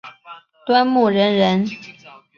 [0.65, 1.31] 端木仁
[1.63, 1.67] 人。